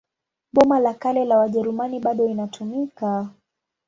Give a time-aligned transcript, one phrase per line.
[0.53, 3.29] Boma la Kale la Wajerumani bado inatumika.